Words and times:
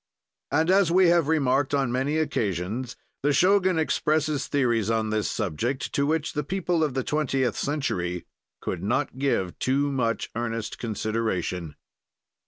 And, 0.51 0.71
as 0.71 0.91
we 0.91 1.09
have 1.09 1.27
remarked 1.27 1.75
on 1.75 1.91
many 1.91 2.17
occasions, 2.17 2.95
the 3.21 3.31
Shogun 3.31 3.77
expresses 3.77 4.47
theories 4.47 4.89
on 4.89 5.11
this 5.11 5.29
subject, 5.29 5.93
to 5.93 6.07
which 6.07 6.33
the 6.33 6.43
people 6.43 6.83
of 6.83 6.95
the 6.95 7.03
twentieth 7.03 7.55
century 7.55 8.25
could 8.61 8.81
not 8.81 9.19
give 9.19 9.59
too 9.59 9.91
much 9.91 10.31
earnest 10.33 10.79
consideration. 10.79 11.75